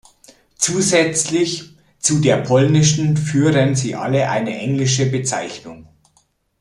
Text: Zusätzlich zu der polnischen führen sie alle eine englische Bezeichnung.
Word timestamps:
Zusätzlich 0.55 1.75
zu 1.99 2.17
der 2.21 2.37
polnischen 2.37 3.17
führen 3.17 3.75
sie 3.75 3.93
alle 3.95 4.31
eine 4.31 4.57
englische 4.57 5.05
Bezeichnung. 5.05 5.89